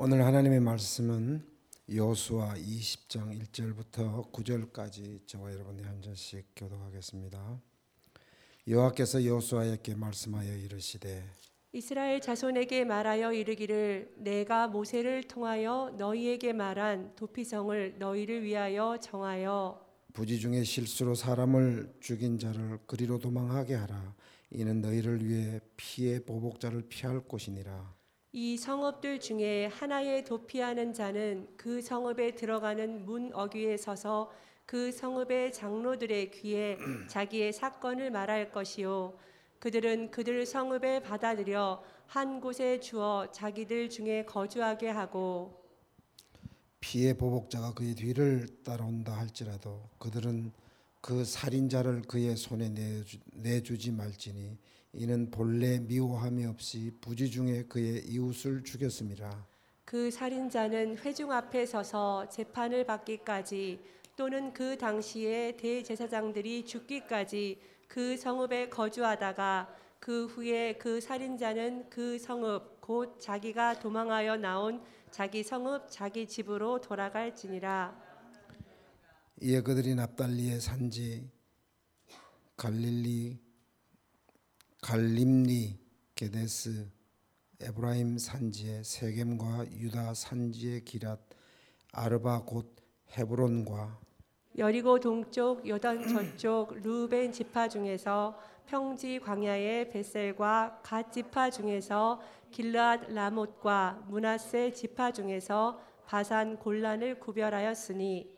오늘 0.00 0.24
하나님의 0.24 0.60
말씀은 0.60 1.44
여호수아 1.92 2.54
20장 2.54 3.36
1절부터 3.36 4.30
9절까지 4.30 5.26
저와 5.26 5.52
여러분이 5.52 5.82
한 5.82 6.00
절씩 6.00 6.52
교독하겠습니다. 6.54 7.60
여호와께서 8.68 9.24
여호수아에게 9.24 9.96
말씀하여 9.96 10.54
이르시되 10.54 11.28
이스라엘 11.72 12.20
자손에게 12.20 12.84
말하여 12.84 13.32
이르기를 13.32 14.14
내가 14.18 14.68
모세를 14.68 15.24
통하여 15.24 15.92
너희에게 15.98 16.52
말한 16.52 17.16
도피성을 17.16 17.98
너희를 17.98 18.44
위하여 18.44 18.98
정하여. 19.02 19.84
부지 20.12 20.38
중에 20.38 20.62
실수로 20.62 21.16
사람을 21.16 21.96
죽인 21.98 22.38
자를 22.38 22.78
그리로 22.86 23.18
도망하게 23.18 23.74
하라. 23.74 24.14
이는 24.52 24.80
너희를 24.80 25.26
위해 25.26 25.58
피의 25.76 26.24
보복자를 26.24 26.82
피할 26.88 27.18
곳이니라 27.18 27.97
이 28.32 28.58
성읍들 28.58 29.20
중에 29.20 29.66
하나에 29.66 30.22
도피하는 30.22 30.92
자는 30.92 31.48
그 31.56 31.80
성읍에 31.80 32.34
들어가는 32.34 33.06
문 33.06 33.32
어귀에 33.32 33.78
서서 33.78 34.30
그 34.66 34.92
성읍의 34.92 35.52
장로들의 35.54 36.30
귀에 36.32 36.76
자기의 37.08 37.54
사건을 37.54 38.10
말할 38.10 38.52
것이요. 38.52 39.18
그들은 39.58 40.10
그들 40.10 40.44
성읍에 40.44 41.00
받아들여 41.02 41.82
한 42.06 42.40
곳에 42.40 42.78
주어 42.80 43.30
자기들 43.32 43.88
중에 43.88 44.24
거주하게 44.26 44.90
하고 44.90 45.64
피의 46.80 47.14
보복자가 47.14 47.72
그의 47.74 47.94
뒤를 47.94 48.46
따라온다 48.62 49.16
할지라도 49.16 49.88
그들은 49.98 50.52
그 51.00 51.24
살인자를 51.24 52.02
그의 52.02 52.36
손에 52.36 52.68
내주, 52.68 53.18
내주지 53.32 53.92
말지니 53.92 54.58
이는 54.92 55.30
본래 55.30 55.78
미워함이 55.78 56.44
없이 56.46 56.92
부지 57.00 57.30
중에 57.30 57.64
그의 57.64 58.04
이웃을 58.06 58.64
죽였음이라 58.64 59.46
그 59.84 60.10
살인자는 60.10 60.98
회중 60.98 61.32
앞에 61.32 61.64
서서 61.66 62.28
재판을 62.28 62.84
받기까지 62.84 63.80
또는 64.16 64.52
그 64.52 64.76
당시에 64.76 65.56
대제사장들이 65.56 66.66
죽기까지 66.66 67.60
그 67.86 68.16
성읍에 68.16 68.68
거주하다가 68.68 69.74
그 70.00 70.26
후에 70.26 70.74
그 70.74 71.00
살인자는 71.00 71.88
그 71.88 72.18
성읍 72.18 72.80
곧 72.80 73.20
자기가 73.20 73.78
도망하여 73.78 74.36
나온 74.36 74.82
자기 75.10 75.42
성읍 75.42 75.90
자기 75.90 76.26
집으로 76.26 76.80
돌아갈지니라 76.80 78.07
이에 79.40 79.60
그들이 79.60 79.94
납달리의 79.94 80.60
산지 80.60 81.30
갈릴리 82.56 83.38
갈림리 84.82 85.78
게데스 86.16 86.90
에브라임 87.60 88.18
산지의 88.18 88.82
세겜과 88.82 89.70
유다 89.70 90.14
산지의 90.14 90.80
기럇 90.80 91.20
아르바 91.92 92.46
곧 92.46 92.74
헤브론과 93.16 94.00
여리고 94.58 94.98
동쪽 94.98 95.68
요단 95.68 96.08
저쪽 96.08 96.74
루벤 96.82 97.30
지파 97.30 97.68
중에서 97.68 98.36
평지 98.66 99.20
광야의 99.20 99.90
베셀과 99.90 100.80
갓 100.82 101.12
지파 101.12 101.50
중에서 101.50 102.20
길르앗 102.50 103.12
라못과 103.12 104.06
므낫세 104.08 104.72
지파 104.72 105.12
중에서 105.12 105.80
바산 106.06 106.58
골란을 106.58 107.20
구별하였으니 107.20 108.37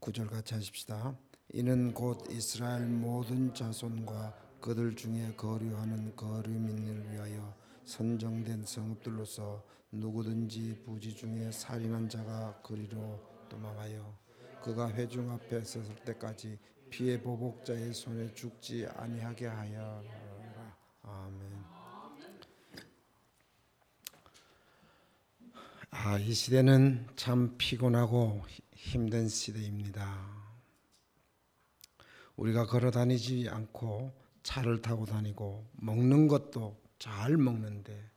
구절 0.00 0.26
같이 0.28 0.54
하십시다. 0.54 1.16
이는 1.52 1.92
곧 1.92 2.30
이스라엘 2.30 2.86
모든 2.86 3.54
자손과 3.54 4.34
그들 4.60 4.94
중에 4.96 5.34
거류하는 5.36 6.14
거류민을 6.14 7.12
위하여 7.12 7.54
선정된 7.84 8.64
성읍들로서 8.64 9.64
누구든지 9.92 10.82
부지 10.84 11.14
중에 11.14 11.50
살인한 11.50 12.08
자가 12.08 12.60
그리로 12.62 13.18
도망하여 13.48 14.14
그가 14.62 14.90
회중 14.92 15.30
앞에 15.30 15.64
섰을 15.64 15.96
때까지 16.04 16.58
피해 16.90 17.20
보복자의 17.20 17.94
손에 17.94 18.34
죽지 18.34 18.86
아니하게 18.94 19.46
하여라. 19.46 20.02
아멘. 21.02 21.64
아, 25.90 26.18
이 26.18 26.34
시대는 26.34 27.06
참 27.16 27.54
피곤하고 27.56 28.42
힘든 28.78 29.28
시대입니다. 29.28 30.24
우리가 32.36 32.64
걸어 32.66 32.92
다니지 32.92 33.48
않고 33.50 34.12
차를 34.44 34.80
타고 34.80 35.04
다니고 35.04 35.68
먹는 35.72 36.28
것도 36.28 36.80
잘 37.00 37.36
먹는데 37.36 38.08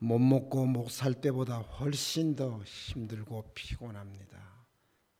못 0.00 0.18
먹고 0.18 0.66
못 0.66 0.90
살 0.90 1.14
때보다 1.14 1.58
훨씬 1.60 2.36
더 2.36 2.62
힘들고 2.62 3.52
피곤합니다. 3.54 4.38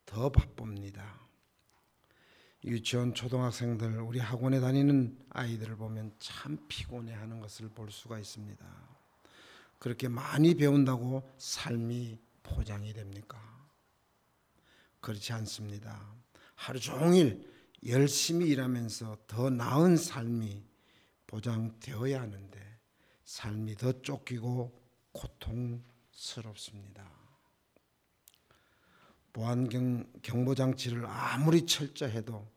더 0.05 0.29
바쁩니다. 0.29 1.27
유치원 2.65 3.15
초등학생들 3.15 3.99
우리 4.03 4.19
학원에 4.19 4.61
다니는 4.61 5.19
아이들을 5.31 5.77
보면 5.77 6.15
참 6.19 6.59
피곤해하는 6.69 7.41
것을 7.41 7.71
볼 7.71 7.91
수가 7.91 8.19
있습니다. 8.19 8.65
그렇게 9.79 10.09
많이 10.09 10.55
배운다고 10.55 11.33
삶이 11.39 12.19
포장이 12.43 12.93
됩니까? 12.93 13.54
그렇지 15.05 15.35
않습니다. 15.35 16.03
하루 16.55 16.81
종일 16.81 17.47
열심히 17.87 18.49
일하면서 18.49 19.19
더 19.27 19.51
나은 19.51 19.99
삶이 19.99 20.65
보장되어야 21.27 22.23
하는데 22.23 22.79
삶이 23.27 23.77
더 23.77 24.01
쫓기고 24.01 24.81
고통스럽습니다. 25.13 27.07
보안 29.35 29.69
경보 30.23 30.55
장치를 30.55 31.05
아무리 31.05 31.67
철저해도 31.67 32.51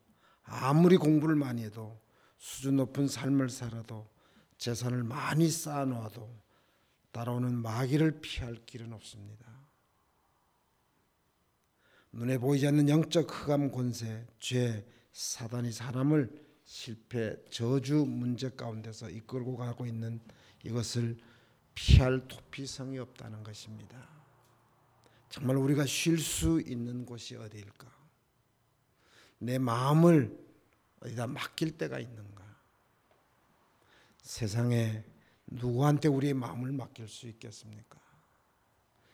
아무리 0.44 0.96
공부를 0.96 1.36
많이 1.36 1.64
해도 1.64 2.00
수준 2.38 2.78
높은 2.78 3.10
삶을 3.10 3.50
살아도 3.50 4.10
재산을 4.58 5.04
많이 5.04 5.50
쌓아놓아도 5.50 6.34
따라오는 7.12 7.58
마귀를 7.58 8.22
피할 8.22 8.56
길은 8.66 8.94
없습니다. 8.94 9.57
눈에 12.12 12.38
보이지 12.38 12.68
않는 12.68 12.90
영적 12.90 13.28
흑암 13.30 13.72
권세, 13.72 14.26
죄, 14.40 14.86
사단이 15.12 15.72
사람을 15.72 16.48
실패, 16.64 17.38
저주 17.50 18.06
문제 18.08 18.50
가운데서 18.50 19.10
이끌고 19.10 19.56
가고 19.58 19.86
있는 19.86 20.20
이것을 20.64 21.18
피할 21.74 22.28
도피성이 22.28 23.00
없다는 23.00 23.44
것입니다. 23.44 24.08
정말 25.30 25.58
우리가 25.58 25.86
쉴 25.86 26.20
수 26.20 26.62
있는 26.62 27.06
곳이 27.06 27.36
어디일까? 27.36 27.88
내 29.40 29.58
마음을 29.58 30.38
어디다 31.02 31.28
맡길 31.28 31.78
때가 31.78 32.00
있는가? 32.00 32.44
세상에 34.24 35.04
누구한테 35.46 36.10
우리의 36.10 36.34
마음을 36.34 36.72
맡길 36.72 37.08
수 37.08 37.28
있겠습니까? 37.28 38.00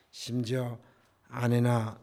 심지어 0.09 0.79
아내나 1.27 2.01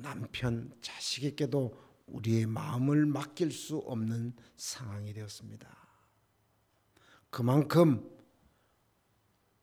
남편, 0.00 0.72
자식에게도 0.80 1.80
우리의 2.06 2.46
마음을 2.46 3.06
맡길 3.06 3.52
수 3.52 3.78
없는 3.78 4.34
상황이 4.56 5.12
되었습니다. 5.12 5.68
그만큼 7.30 8.10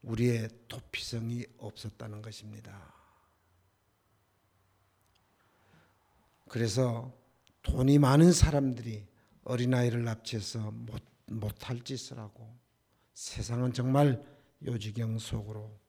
우리의 0.01 0.49
도피성이 0.67 1.45
없었다는 1.57 2.21
것입니다. 2.21 2.93
그래서 6.47 7.13
돈이 7.61 7.99
많은 7.99 8.31
사람들이 8.31 9.05
어린아이를 9.43 10.03
납치해서 10.03 10.71
못, 10.71 11.03
못할 11.27 11.79
짓을 11.81 12.17
하고 12.17 12.57
세상은 13.13 13.73
정말 13.73 14.23
요지경 14.65 15.19
속으로 15.19 15.79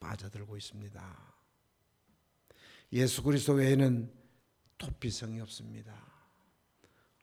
빠져들고 0.00 0.56
있습니다. 0.56 1.33
예수 2.94 3.24
그리스도 3.24 3.54
외에는 3.54 4.10
도피성이 4.78 5.40
없습니다. 5.40 5.92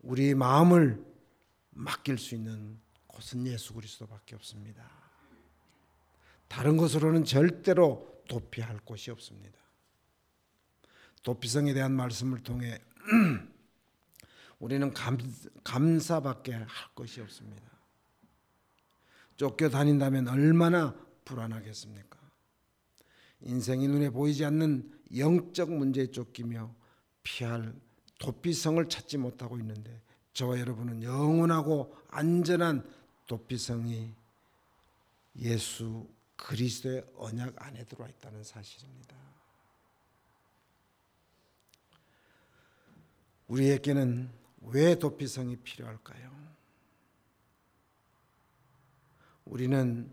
우리 0.01 0.35
마음을 0.35 1.01
맡길 1.69 2.18
수 2.18 2.35
있는 2.35 2.77
곳은 3.07 3.47
예수 3.47 3.73
그리스도밖에 3.73 4.35
없습니다. 4.35 4.89
다른 6.50 6.75
것으로는 6.75 7.23
절대로 7.23 8.21
도피할 8.27 8.79
곳이 8.83 9.12
없습니다. 9.12 9.57
도피성에 11.23 11.73
대한 11.73 11.94
말씀을 11.94 12.44
통해 12.44 12.77
우리는 14.59 14.94
감, 14.94 15.18
감사밖에 15.63 16.53
할 16.53 16.68
것이 16.94 17.21
없습니다. 17.21 17.71
쫓겨 19.38 19.69
다닌다면 19.69 20.27
얼마나 20.27 20.94
불안하겠습니까? 21.23 22.20
인생이 23.44 23.88
눈에 23.88 24.10
보이지 24.10 24.46
않는 24.46 24.92
영적 25.18 25.72
문제에 25.72 26.08
쫓기며 26.08 26.74
피할 27.24 27.74
도피성을 28.20 28.88
찾지 28.88 29.18
못하고 29.18 29.58
있는데 29.60 30.02
저와 30.34 30.60
여러분은 30.60 31.04
영원하고 31.04 31.96
안전한 32.10 32.88
도피성이 33.28 34.14
예수 35.40 36.08
그리스도의 36.36 37.06
언약 37.16 37.56
안에 37.58 37.84
들어와 37.86 38.10
있다는 38.10 38.44
사실입니다. 38.44 39.16
우리에게는 43.48 44.30
왜 44.62 44.96
도피성이 44.96 45.58
필요할까요? 45.58 46.32
우리는 49.46 50.10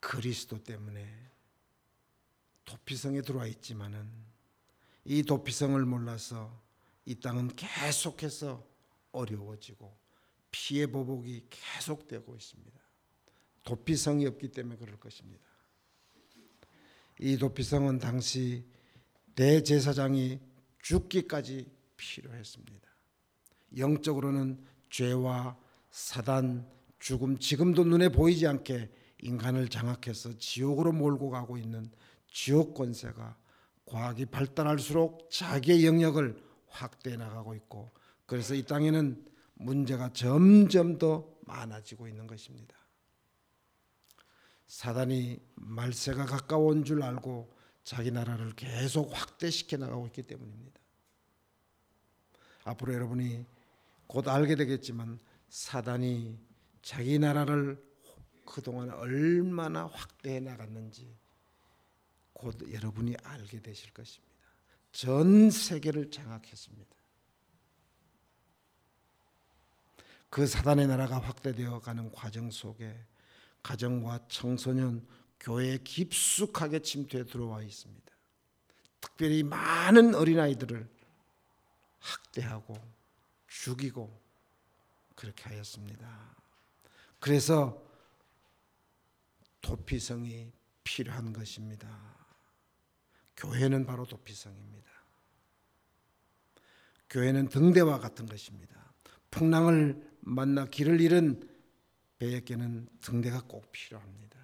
그리스도 0.00 0.62
때문에 0.62 1.28
도피성에 2.68 3.22
들어와 3.22 3.46
있지만은 3.46 4.06
이 5.06 5.22
도피성을 5.22 5.82
몰라서 5.86 6.62
이 7.06 7.14
땅은 7.14 7.56
계속해서 7.56 8.62
어려워지고 9.12 9.96
피해 10.50 10.86
보복이 10.86 11.46
계속되고 11.48 12.36
있습니다. 12.36 12.78
도피성이 13.64 14.26
없기 14.26 14.48
때문에 14.48 14.76
그럴 14.76 15.00
것입니다. 15.00 15.46
이 17.20 17.38
도피성은 17.38 18.00
당시 18.00 18.66
대제사장이 19.34 20.38
죽기까지 20.82 21.70
필요했습니다. 21.96 22.86
영적으로는 23.78 24.62
죄와 24.90 25.56
사단, 25.90 26.68
죽음, 26.98 27.38
지금도 27.38 27.84
눈에 27.84 28.10
보이지 28.10 28.46
않게 28.46 28.90
인간을 29.22 29.68
장악해서 29.68 30.36
지옥으로 30.38 30.92
몰고 30.92 31.30
가고 31.30 31.56
있는 31.56 31.90
지옥 32.30 32.74
권세가 32.74 33.36
과학이 33.86 34.26
발달할수록 34.26 35.30
자기의 35.30 35.86
영역을 35.86 36.42
확대해 36.68 37.16
나가고 37.16 37.54
있고 37.54 37.90
그래서 38.26 38.54
이 38.54 38.62
땅에는 38.62 39.24
문제가 39.54 40.12
점점 40.12 40.98
더 40.98 41.28
많아지고 41.42 42.06
있는 42.08 42.26
것입니다. 42.26 42.76
사단이 44.66 45.40
말세가 45.54 46.26
가까운 46.26 46.84
줄 46.84 47.02
알고 47.02 47.56
자기 47.82 48.10
나라를 48.10 48.52
계속 48.54 49.10
확대시켜 49.12 49.78
나가고 49.78 50.06
있기 50.08 50.22
때문입니다. 50.24 50.78
앞으로 52.64 52.92
여러분이 52.92 53.46
곧 54.06 54.28
알게 54.28 54.56
되겠지만 54.56 55.18
사단이 55.48 56.38
자기 56.82 57.18
나라를 57.18 57.82
그동안 58.44 58.90
얼마나 58.90 59.86
확대해 59.86 60.40
나갔는지 60.40 61.16
곧 62.38 62.72
여러분이 62.72 63.16
알게 63.22 63.60
되실 63.60 63.92
것입니다. 63.92 64.34
전 64.92 65.50
세계를 65.50 66.10
장악했습니다. 66.10 66.96
그 70.30 70.46
사단의 70.46 70.86
나라가 70.86 71.18
확대되어 71.18 71.80
가는 71.80 72.10
과정 72.12 72.50
속에 72.50 72.96
가정과 73.62 74.28
청소년, 74.28 75.06
교회에 75.40 75.78
깊숙하게 75.78 76.80
침투해 76.80 77.24
들어와 77.24 77.62
있습니다. 77.62 78.12
특별히 79.00 79.42
많은 79.42 80.14
어린아이들을 80.14 80.88
학대하고 81.98 82.76
죽이고 83.48 84.20
그렇게 85.14 85.44
하였습니다. 85.44 86.36
그래서 87.18 87.82
도피성이 89.60 90.52
필요한 90.84 91.32
것입니다. 91.32 92.17
교회는 93.38 93.86
바로 93.86 94.04
도피성입니다. 94.04 94.90
교회는 97.08 97.48
등대와 97.48 98.00
같은 98.00 98.26
것입니다. 98.26 98.92
풍랑을 99.30 100.06
만나 100.20 100.66
길을 100.66 101.00
잃은 101.00 101.48
배에게는 102.18 102.88
등대가 103.00 103.42
꼭 103.42 103.70
필요합니다. 103.70 104.38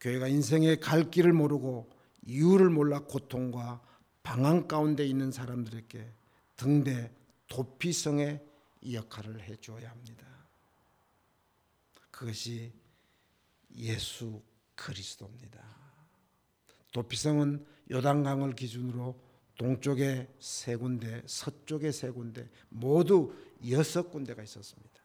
교회가 0.00 0.28
인생의 0.28 0.80
갈 0.80 1.10
길을 1.10 1.32
모르고 1.32 1.90
이유를 2.26 2.68
몰라 2.70 3.00
고통과 3.00 3.82
방황 4.22 4.68
가운데 4.68 5.06
있는 5.06 5.32
사람들에게 5.32 6.12
등대 6.56 7.10
도피성의 7.48 8.44
역할을 8.92 9.40
해 9.40 9.56
주어야 9.56 9.90
합니다. 9.90 10.26
그것이 12.10 12.72
예수 13.74 14.42
그리스도입니다. 14.74 15.85
도피성은 16.96 17.62
요단강을 17.90 18.54
기준으로 18.54 19.20
동쪽에 19.58 20.28
세 20.38 20.76
군데, 20.76 21.22
서쪽에 21.26 21.92
세 21.92 22.10
군데, 22.10 22.48
모두 22.70 23.34
여섯 23.68 24.10
군데가 24.10 24.42
있었습니다. 24.42 25.02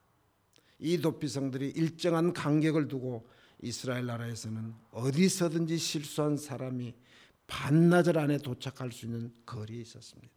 이 0.80 0.98
도피성들이 1.00 1.72
일정한 1.72 2.32
간격을 2.32 2.88
두고 2.88 3.28
이스라엘 3.62 4.06
나라에서는 4.06 4.74
어디서든지 4.92 5.78
실수한 5.78 6.38
사람이 6.38 6.96
반나절 7.48 8.18
안에 8.18 8.38
도착할 8.38 8.94
수 8.94 9.06
있는 9.06 9.34
거리에 9.46 9.82
있었습니다. 9.82 10.34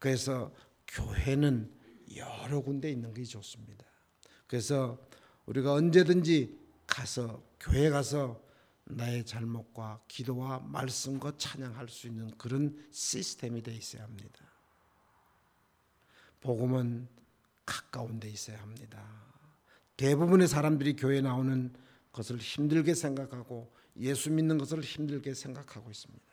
그래서 0.00 0.52
교회는 0.88 1.70
여러 2.16 2.60
군데 2.62 2.90
있는 2.90 3.14
게 3.14 3.22
좋습니다. 3.22 3.86
그래서 4.48 4.98
우리가 5.46 5.74
언제든지 5.74 6.58
가서 6.86 7.44
교회 7.60 7.90
가서 7.90 8.47
나의 8.90 9.24
잘못과 9.24 10.00
기도와 10.08 10.60
말씀과 10.60 11.36
찬양할 11.36 11.88
수 11.88 12.06
있는 12.06 12.30
그런 12.38 12.76
시스템이 12.90 13.62
돼 13.62 13.74
있어야 13.74 14.02
합니다. 14.02 14.46
복음은 16.40 17.08
가까운 17.66 18.18
데 18.18 18.30
있어야 18.30 18.60
합니다. 18.60 19.04
대부분의 19.96 20.48
사람들이 20.48 20.96
교회 20.96 21.20
나오는 21.20 21.72
것을 22.12 22.38
힘들게 22.38 22.94
생각하고 22.94 23.72
예수 23.98 24.30
믿는 24.30 24.56
것을 24.58 24.80
힘들게 24.80 25.34
생각하고 25.34 25.90
있습니다. 25.90 26.24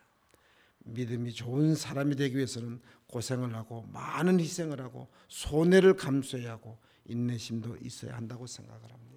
믿음이 0.86 1.34
좋은 1.34 1.76
사람이 1.76 2.16
되기 2.16 2.38
위해서는 2.38 2.80
고생을 3.08 3.56
하고 3.56 3.84
많은 3.92 4.40
희생을 4.40 4.80
하고 4.82 5.10
손해를 5.28 5.96
감수해야 5.96 6.52
하고 6.52 6.78
인내심도 7.06 7.78
있어야 7.78 8.16
한다고 8.16 8.46
생각을 8.48 8.92
합니다. 8.92 9.15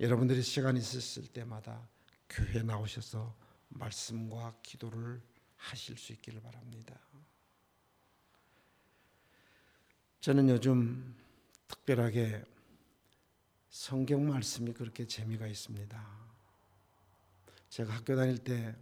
여러분들이 0.00 0.42
시간 0.42 0.76
있으실 0.76 1.28
때마다 1.28 1.88
교회 2.28 2.62
나오셔서 2.62 3.34
말씀과 3.68 4.56
기도를 4.62 5.22
하실 5.56 5.96
수 5.96 6.12
있기를 6.12 6.40
바랍니다. 6.42 6.98
저는 10.20 10.48
요즘 10.48 11.14
특별하게 11.68 12.44
성경 13.70 14.28
말씀이 14.28 14.72
그렇게 14.72 15.06
재미가 15.06 15.46
있습니다. 15.46 16.24
제가 17.68 17.92
학교 17.92 18.16
다닐 18.16 18.38
때 18.38 18.74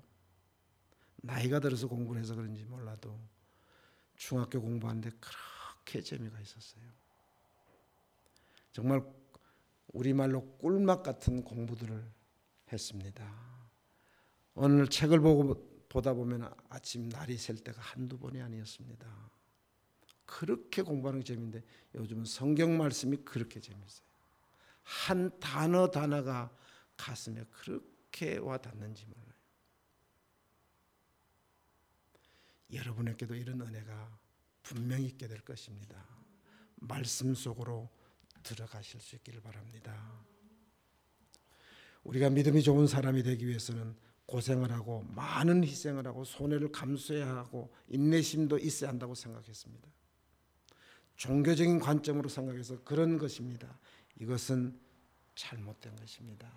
나이가 1.17 1.61
들어서 1.61 1.89
공부를 1.89 2.21
해서 2.21 2.35
그런지 2.35 2.65
몰라도 2.65 3.19
중학교 4.17 4.61
공부하는데 4.61 5.11
그렇게 5.19 6.03
재미가 6.03 6.39
있었어요. 6.41 6.83
정말 8.73 9.03
우리말로 9.93 10.57
꿀맛 10.59 11.03
같은 11.03 11.45
공부들을 11.45 12.11
했습니다. 12.73 13.53
오늘 14.55 14.89
책을 14.89 15.21
보고 15.21 15.85
보다 15.89 16.15
보면 16.15 16.53
아침 16.69 17.09
날이 17.09 17.37
셀 17.37 17.57
때가 17.57 17.81
한두 17.81 18.19
번이 18.19 18.41
아니었습니다. 18.41 19.07
그렇게 20.25 20.81
공부하는 20.83 21.21
게 21.21 21.25
재미인데 21.25 21.63
요즘은 21.95 22.25
성경 22.25 22.79
말씀이 22.79 23.19
그렇게 23.19 23.61
재밌어요. 23.61 24.07
한 24.83 25.39
단어 25.39 25.91
단어가 25.91 26.51
가슴에 26.97 27.45
그렇게 27.51 28.39
와 28.39 28.57
닿는지 28.57 29.07
몰라요. 29.07 29.23
여러분에게도 32.73 33.35
이런 33.35 33.61
은혜가 33.61 34.19
분명히 34.63 35.07
있게 35.07 35.29
될 35.29 35.41
것입니다. 35.41 36.03
말씀 36.77 37.35
속으로 37.35 37.91
들어가실 38.43 39.01
수 39.01 39.17
있기를 39.17 39.41
바랍니다. 39.41 40.25
우리가 42.05 42.31
믿음이 42.31 42.63
좋은 42.63 42.87
사람이 42.87 43.23
되기 43.23 43.47
위해서는 43.47 43.95
고생을 44.27 44.73
하고 44.73 45.05
많은 45.15 45.63
희생을 45.65 46.07
하고 46.07 46.25
손해를 46.25 46.73
감수해야 46.73 47.29
하고 47.29 47.73
인내심도 47.89 48.59
있어야 48.59 48.91
한다고 48.91 49.15
생각했습니다. 49.15 49.89
종교적인 51.17 51.79
관점으로 51.79 52.29
생각해서 52.29 52.83
그런 52.83 53.19
것입니다. 53.19 53.79
이것은 54.19 54.79
잘못된 55.35 55.97
것입니다. 55.97 56.51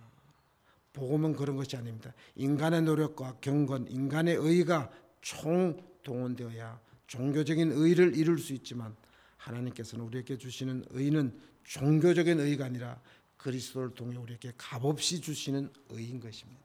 복음은 0.94 1.36
그런 1.36 1.58
것이 1.58 1.76
아닙니다. 1.76 2.14
인간의 2.36 2.84
노력과 2.84 3.40
경건, 3.42 3.88
인간의 3.90 4.36
의가 4.36 4.90
총동원되어야 5.22 6.80
종교적인 7.08 7.74
의를 7.74 8.16
이룰 8.16 8.40
수 8.40 8.54
있지만 8.54 8.96
하나님께서는 9.38 10.06
우리에게 10.06 10.38
주시는 10.38 10.86
의는 10.90 11.38
종교적인 11.66 12.40
의가 12.40 12.66
아니라 12.66 13.02
그리스도를 13.38 13.94
통해 13.94 14.18
우리에게 14.18 14.54
값없이 14.58 15.22
주시는 15.22 15.72
의인 15.90 16.20
것입니다. 16.20 16.64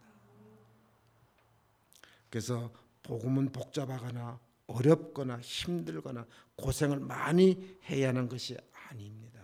그래서 2.30 2.72
복음은 3.02 3.52
복잡하거나 3.52 4.38
어렵거나 4.66 5.40
힘들거나 5.40 6.26
고생을 6.56 7.00
많이 7.00 7.78
해야 7.88 8.08
하는 8.08 8.28
것이 8.28 8.56
아닙니다. 8.88 9.40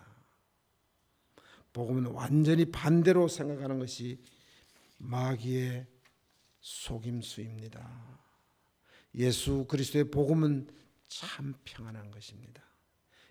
복음은 1.72 2.06
완전히 2.06 2.70
반대로 2.70 3.28
생각하는 3.28 3.78
것이 3.78 4.22
마귀의 4.98 5.86
속임수입니다. 6.60 8.20
예수 9.16 9.66
그리스도의 9.68 10.10
복음은 10.10 10.68
참 11.08 11.54
평안한 11.64 12.10
것입니다. 12.10 12.62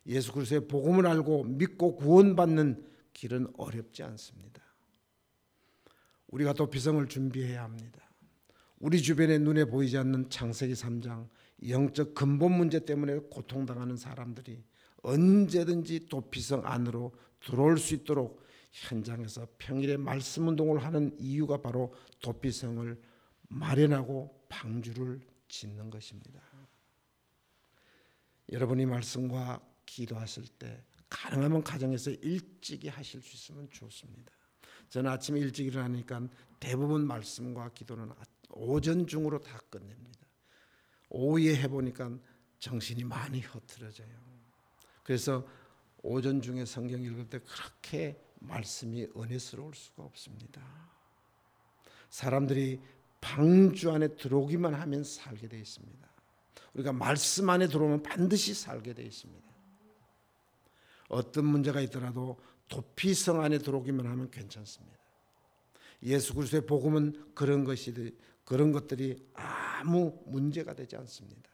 예수 0.08 0.32
그리스도의 0.34 0.68
복음을 0.68 1.08
알고 1.08 1.46
믿고 1.46 1.96
구원받는 1.96 2.86
길은 3.14 3.48
어렵지 3.58 4.04
않습니다. 4.04 4.62
우리가 6.28 6.54
도피성을 6.54 7.06
준비해야 7.08 7.64
합니다. 7.64 8.02
우리 8.80 9.02
주변에 9.02 9.38
눈에 9.38 9.66
보이지 9.66 9.98
않는 9.98 10.30
창세기 10.30 10.74
3장 10.74 11.28
영적 11.68 12.14
근본 12.14 12.52
문제 12.58 12.84
때문에 12.84 13.20
고통당하는 13.32 13.96
사람들이 13.96 14.64
언제든지 15.02 16.08
도피성 16.08 16.66
안으로 16.66 17.14
들어올 17.40 17.78
수 17.78 17.94
있도록 17.94 18.44
현장에서 18.72 19.48
평일에 19.58 19.98
말씀 19.98 20.48
운동을 20.48 20.84
하는 20.84 21.16
이유가 21.18 21.62
바로 21.62 21.94
도피성을 22.22 23.00
마련하고 23.48 24.46
방주를 24.50 25.22
짓는 25.48 25.90
것입니다. 25.90 26.42
여러분이 28.52 28.86
말씀과 28.86 29.62
기도하실 29.86 30.48
때 30.60 30.84
가능하면 31.10 31.64
가정에서 31.64 32.12
일찍이 32.12 32.90
하실 32.90 33.22
수 33.22 33.36
있으면 33.36 33.70
좋습니다. 33.70 34.32
저는 34.90 35.12
아침에 35.12 35.40
일찍 35.40 35.68
일어나니까 35.68 36.28
대부분 36.60 37.06
말씀과 37.08 37.70
기도는 37.70 38.12
오전 38.50 39.08
중으로 39.08 39.40
다 39.40 39.60
끝냅니다. 39.70 40.20
오후에 41.10 41.56
해보니까 41.58 42.12
정신이 42.60 43.04
많이 43.04 43.40
흐트러져요. 43.42 44.26
그래서 45.04 45.48
오전 46.02 46.42
중에 46.42 46.66
성경 46.66 47.02
읽을 47.02 47.30
때 47.30 47.40
그렇게 47.40 48.22
말씀이 48.40 49.08
은혜스러울 49.16 49.74
수가 49.74 50.04
없습니다. 50.04 50.62
사람들이 52.10 52.80
방주 53.22 53.92
안에 53.92 54.16
들어오기만 54.16 54.74
하면 54.74 55.04
살게 55.04 55.48
되어 55.48 55.60
있습니다. 55.60 56.10
우리가 56.74 56.94
말씀 56.94 57.50
안에 57.50 57.68
들어오면 57.68 58.04
반드시 58.04 58.54
살게 58.54 58.94
되어 58.94 59.06
있습니다. 59.06 59.45
어떤 61.10 61.46
문제가 61.46 61.82
있더라도 61.82 62.40
도피성 62.68 63.42
안에 63.42 63.60
들어오기만 63.60 64.06
하면 64.06 64.32
괜찮습니다. 64.32 64.98
예수 66.04 66.34
그리스도의 66.34 66.66
복음은 66.66 67.34
그런 67.34 67.64
것이 67.64 68.16
그런 68.44 68.72
것들이 68.72 69.28
아무 69.34 70.22
문제가 70.26 70.74
되지 70.74 70.96
않습니다. 70.98 71.50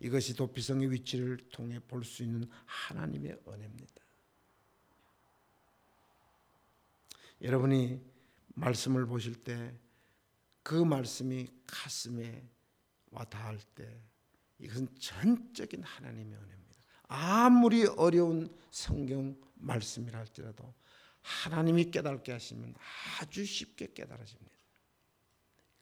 이것이 0.00 0.34
도피성의 0.34 0.90
위치를 0.90 1.38
통해 1.50 1.80
볼 1.80 2.04
수 2.04 2.22
있는 2.22 2.48
하나님의 2.66 3.40
은혜입니다. 3.48 3.94
여러분이 7.42 8.00
말씀을 8.54 9.06
보실 9.06 9.34
때 9.42 9.86
그 10.66 10.74
말씀이 10.74 11.46
가슴에 11.64 12.44
와 13.12 13.22
닿을 13.22 13.56
때 13.76 14.02
이것은 14.58 14.88
전적인 14.98 15.80
하나님의 15.80 16.36
은혜입니다. 16.36 16.65
아무리 17.08 17.86
어려운 17.86 18.48
성경 18.70 19.36
말씀이라 19.54 20.18
할지라도 20.18 20.74
하나님이 21.22 21.90
깨닫게 21.90 22.32
하시면 22.32 22.74
아주 23.20 23.44
쉽게 23.44 23.92
깨달아집니다. 23.94 24.56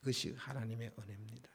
그것이 0.00 0.34
하나님의 0.36 0.92
은혜입니다. 0.98 1.48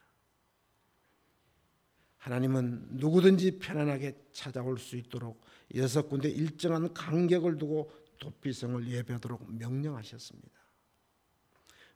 하나님은 2.17 2.87
누구든지 2.91 3.59
편안하게 3.59 4.25
찾아올 4.31 4.77
수 4.77 4.97
있도록 4.97 5.41
여섯 5.75 6.09
군데 6.09 6.29
일정한 6.29 6.93
간격을 6.93 7.57
두고 7.57 7.91
도피성을 8.19 8.87
예배하도록 8.87 9.53
명령하셨습니다. 9.53 10.59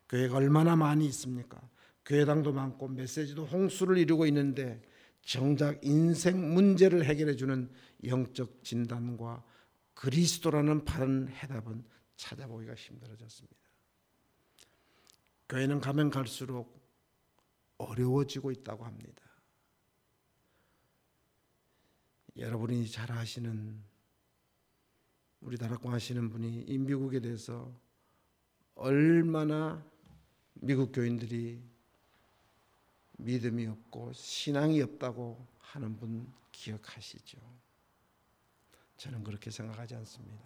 교회가 0.08 0.36
얼마나 0.36 0.76
많이 0.76 1.06
있습니까? 1.06 1.60
교회당도 2.06 2.52
많고 2.52 2.88
메시지도 2.88 3.44
홍수를 3.46 3.98
이루고 3.98 4.26
있는데 4.26 4.82
정작 5.24 5.82
인생 5.84 6.54
문제를 6.54 7.04
해결해 7.04 7.34
주는 7.36 7.70
영적 8.04 8.62
진단과 8.62 9.42
그리스도라는 9.94 10.84
바른 10.84 11.28
해답은 11.28 11.84
찾아보기가 12.16 12.74
힘들어졌습니다. 12.74 13.56
교회는 15.48 15.80
가면 15.80 16.10
갈수록 16.10 16.82
어려워지고 17.78 18.50
있다고 18.50 18.84
합니다. 18.84 19.22
여러분이 22.36 22.88
잘 22.88 23.12
아시는 23.12 23.82
우리 25.40 25.56
다락방 25.56 25.92
하시는 25.92 26.30
분이 26.30 26.62
이 26.62 26.78
미국에 26.78 27.20
대해서 27.20 27.72
얼마나 28.74 29.84
미국 30.54 30.92
교인들이 30.92 31.62
믿음이 33.18 33.66
없고 33.66 34.12
신앙이 34.12 34.80
없다고 34.82 35.46
하는 35.58 35.96
분 35.96 36.32
기억하시죠? 36.52 37.38
저는 38.96 39.24
그렇게 39.24 39.50
생각하지 39.50 39.94
않습니다. 39.96 40.44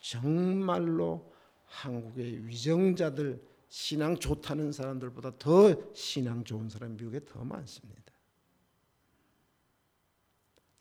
정말로 0.00 1.32
한국의 1.66 2.46
위정자들 2.46 3.42
신앙 3.68 4.16
좋다는 4.16 4.72
사람들보다 4.72 5.38
더 5.38 5.94
신앙 5.94 6.44
좋은 6.44 6.68
사람이 6.68 6.96
미국에 6.96 7.24
더 7.24 7.42
많습니다. 7.44 8.12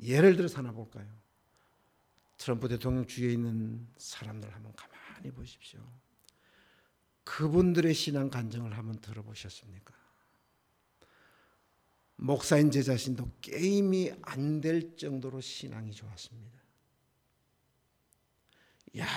예를 0.01 0.35
들어서 0.35 0.57
하나 0.57 0.71
볼까요? 0.71 1.07
트럼프 2.37 2.67
대통령 2.67 3.05
주위에 3.05 3.33
있는 3.33 3.87
사람들 3.97 4.53
한번 4.53 4.73
가만히 4.75 5.31
보십시오. 5.31 5.79
그분들의 7.23 7.93
신앙 7.93 8.29
간증을 8.29 8.75
한번 8.75 8.99
들어보셨습니까? 8.99 10.00
목사인 12.21 12.69
제 12.69 12.83
자신도 12.83 13.31
게임이 13.41 14.13
안 14.21 14.61
될 14.61 14.95
정도로 14.95 15.41
신앙이 15.41 15.91
좋았습니다. 15.91 16.61
야, 18.99 19.07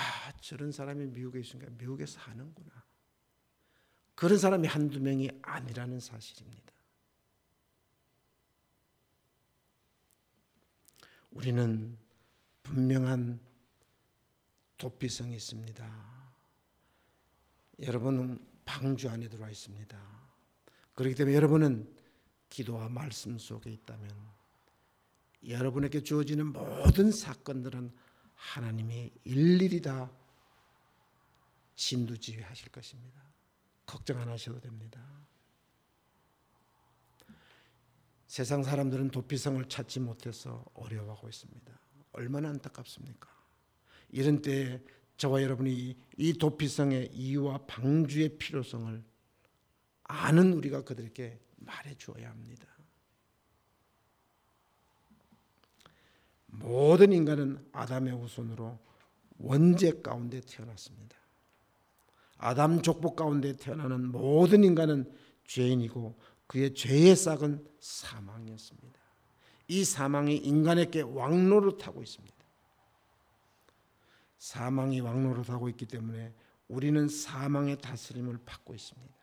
저런 0.40 0.72
사람이 0.72 1.08
미국에 1.08 1.40
있으니까 1.40 1.70
미국에 1.72 2.06
사는구나. 2.06 2.82
그런 4.14 4.38
사람이 4.38 4.66
한두 4.68 5.00
명이 5.00 5.30
아니라는 5.42 6.00
사실입니다. 6.00 6.72
우리는 11.30 11.98
분명한 12.62 13.38
도피성이 14.78 15.36
있습니다. 15.36 16.34
여러분은 17.82 18.38
방주 18.64 19.10
안에 19.10 19.28
들어와 19.28 19.50
있습니다. 19.50 19.98
그렇기 20.94 21.16
때문에 21.16 21.36
여러분은 21.36 22.03
기도와 22.48 22.88
말씀 22.88 23.38
속에 23.38 23.70
있다면 23.70 24.10
여러분에게 25.48 26.02
주어지는 26.02 26.52
모든 26.52 27.10
사건들은 27.10 27.92
하나님이 28.34 29.10
일일이 29.24 29.80
다 29.82 30.10
진두지휘하실 31.76 32.70
것입니다. 32.70 33.20
걱정 33.86 34.18
안 34.18 34.28
하셔도 34.28 34.60
됩니다. 34.60 35.02
세상 38.26 38.62
사람들은 38.62 39.10
도피성을 39.10 39.64
찾지 39.68 40.00
못해서 40.00 40.64
어려워하고 40.74 41.28
있습니다. 41.28 41.72
얼마나 42.12 42.48
안타깝습니까? 42.48 43.28
이런 44.10 44.42
때에 44.42 44.80
저와 45.16 45.42
여러분이 45.42 45.96
이 46.16 46.32
도피성의 46.32 47.12
이유와 47.12 47.66
방주의 47.66 48.36
필요성을 48.36 49.02
아는 50.04 50.52
우리가 50.52 50.82
그들에게 50.82 51.38
말해 51.64 51.94
주어야 51.94 52.30
합니다. 52.30 52.66
모든 56.46 57.12
인간은 57.12 57.68
아담의 57.72 58.14
후손으로 58.14 58.78
원죄 59.38 60.00
가운데 60.02 60.40
태어났습니다. 60.40 61.16
아담 62.38 62.82
족보 62.82 63.14
가운데 63.14 63.56
태어나는 63.56 64.10
모든 64.10 64.64
인간은 64.64 65.10
죄인이고 65.46 66.18
그의 66.46 66.74
죄의 66.74 67.16
싹은 67.16 67.66
사망이었습니다. 67.80 69.00
이 69.68 69.84
사망이 69.84 70.36
인간에게 70.36 71.02
왕노릇하고 71.02 72.02
있습니다. 72.02 72.34
사망이 74.38 75.00
왕노릇하고 75.00 75.68
있기 75.70 75.86
때문에 75.86 76.34
우리는 76.68 77.08
사망의 77.08 77.78
다스림을 77.78 78.40
받고 78.44 78.74
있습니다. 78.74 79.13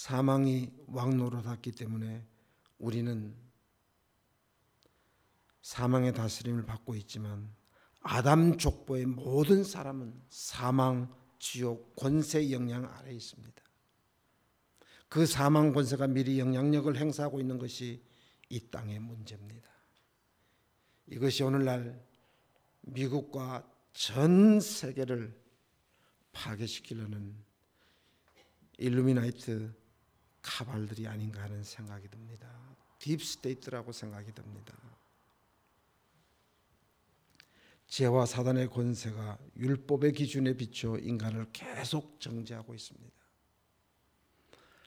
사망이 0.00 0.72
왕노릇하기 0.86 1.72
때문에 1.72 2.26
우리는 2.78 3.36
사망의 5.60 6.14
다스림을 6.14 6.64
받고 6.64 6.94
있지만 6.94 7.54
아담 8.00 8.56
족보의 8.56 9.04
모든 9.04 9.62
사람은 9.62 10.22
사망, 10.30 11.14
지옥, 11.38 11.96
권세 11.96 12.50
영향 12.50 12.86
아래 12.86 13.12
있습니다. 13.12 13.62
그 15.10 15.26
사망 15.26 15.74
권세가 15.74 16.06
미리 16.06 16.38
영향력을 16.38 16.96
행사하고 16.96 17.38
있는 17.38 17.58
것이 17.58 18.02
이 18.48 18.70
땅의 18.70 19.00
문제입니다. 19.00 19.68
이것이 21.08 21.42
오늘날 21.42 22.02
미국과 22.80 23.70
전 23.92 24.60
세계를 24.60 25.38
파괴시키려는 26.32 27.36
일루미나이트 28.78 29.78
카발들이 30.42 31.06
아닌가 31.06 31.42
하는 31.42 31.62
생각이 31.62 32.08
듭니다. 32.08 32.48
deep 32.98 33.27
state라고 33.27 33.92
생각이 33.92 34.32
듭니다. 34.32 34.74
죄와 37.86 38.24
사단의 38.24 38.68
권세가 38.70 39.38
율법의 39.56 40.12
기준에 40.12 40.54
비춰 40.54 40.96
인간을 40.96 41.46
계속 41.52 42.20
정죄하고 42.20 42.74
있습니다. 42.74 43.10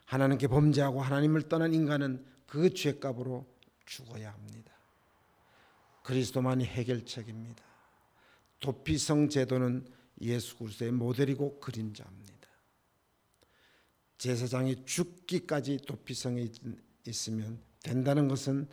하나님께 0.06 0.46
범죄하고 0.48 1.02
하나님을 1.02 1.48
떠난 1.48 1.74
인간은 1.74 2.24
그 2.46 2.72
죄값으로 2.72 3.46
죽어야 3.84 4.32
합니다. 4.32 4.72
그리스도만이 6.02 6.64
해결책입니다. 6.64 7.62
도피성 8.60 9.28
제도는 9.28 9.86
예수 10.22 10.56
그리스도의 10.56 10.92
모델이고 10.92 11.60
그림자입니다. 11.60 12.23
제사장이 14.24 14.86
죽기까지 14.86 15.80
도피성에 15.86 16.48
있으면 17.06 17.62
된다는 17.82 18.26
것은 18.26 18.66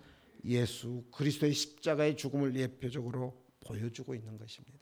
예수 0.46 1.03
그리스도의 1.12 1.53
십자가의 1.53 2.15
죽음을 2.15 2.55
예표적으로 2.55 3.46
보여주고 3.60 4.15
있는 4.15 4.38
것입니다. 4.38 4.79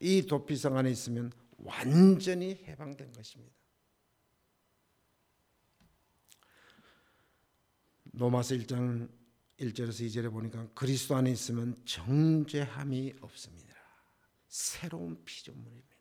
이 0.00 0.26
도피성 0.26 0.76
안에 0.76 0.90
있으면 0.90 1.30
완전히 1.58 2.56
해방된 2.66 3.12
것입니다. 3.12 3.54
로마서 8.14 8.56
1장 8.56 9.08
1절에서 9.60 10.06
2절에 10.06 10.32
보니까 10.32 10.68
그리스도 10.74 11.14
안에 11.14 11.30
있으면 11.30 11.80
정죄함이 11.84 13.14
없습니다. 13.20 13.76
새로운 14.48 15.24
피조물입니다. 15.24 15.96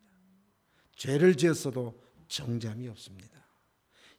죄를 0.95 1.37
지었어도 1.37 2.04
정죄함이 2.27 2.87
없습니다. 2.89 3.45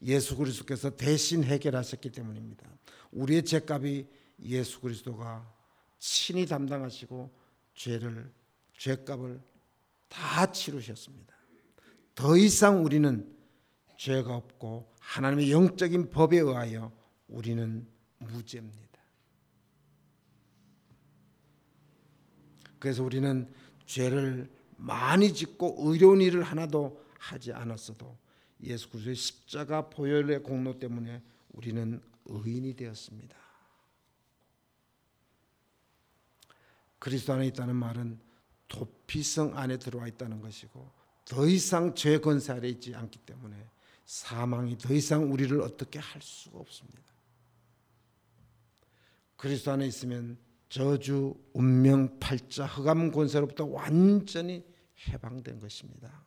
예수 0.03 0.37
그리스도께서 0.37 0.91
대신 0.97 1.45
해결하셨기 1.45 2.11
때문입니다. 2.11 2.67
우리의 3.13 3.45
죄값이 3.45 4.07
예수 4.43 4.81
그리스도가 4.81 5.53
친히 5.99 6.47
담당하시고 6.47 7.35
죄를 7.75 8.33
죄값을 8.79 9.41
다 10.09 10.53
치르셨습니다. 10.53 11.35
더 12.15 12.37
이상 12.37 12.85
우리는 12.85 13.35
죄가 13.99 14.35
없고 14.35 14.93
하나님의 15.01 15.51
영적인 15.51 16.11
법에 16.11 16.39
의하여 16.39 16.93
우리는 17.29 17.87
무죄입니다. 18.19 18.87
그래서 22.79 23.03
우리는 23.03 23.53
죄를 23.87 24.51
많이 24.77 25.33
짓고 25.33 25.77
의로운 25.79 26.21
일을 26.21 26.43
하나도 26.43 27.06
하지 27.19 27.53
않았어도 27.53 28.17
예수 28.63 28.89
그리스도의 28.91 29.17
십자가 29.17 29.89
보혈의 29.89 30.43
공로 30.43 30.79
때문에 30.79 31.23
우리는 31.51 32.03
의인이 32.27 32.75
되었습니다. 32.75 33.37
그리스도 36.99 37.35
안에 37.35 37.47
있다는 37.49 37.77
말은 37.77 38.19
도피성 38.69 39.57
안에 39.57 39.79
들어와 39.79 40.09
있다는 40.09 40.41
것이고 40.41 40.91
더 41.25 41.47
이상 41.47 41.95
죄 41.95 42.19
권세 42.19 42.53
아래 42.53 42.69
있지 42.69 42.95
않기 42.95 43.19
때문에 43.21 43.69
사망이 44.05 44.79
더 44.79 44.95
이상 44.95 45.33
우리를 45.33 45.61
어떻게 45.61 45.99
할 45.99 46.23
수가 46.23 46.59
없습니다. 46.59 47.03
그리스도 49.37 49.73
안에 49.73 49.87
있으면 49.87 50.39
저주, 50.69 51.35
운명, 51.53 52.19
팔자, 52.19 52.67
흑암 52.67 53.13
권세로부터 53.13 53.67
완전히 53.67 54.65
해방된 55.09 55.61
것입니다. 55.61 56.25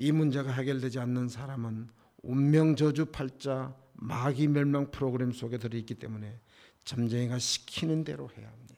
이 0.00 0.12
문제가 0.12 0.50
해결되지 0.50 0.98
않는 0.98 1.28
사람은 1.28 1.90
운명, 2.22 2.74
저주, 2.74 3.04
팔자, 3.04 3.76
마귀 3.92 4.48
멸망 4.48 4.90
프로그램 4.90 5.30
속에 5.30 5.58
들어있기 5.58 5.96
때문에 5.96 6.40
점쟁이가 6.84 7.38
시키는 7.38 8.04
대로 8.04 8.30
해야 8.30 8.48
합니다. 8.48 8.76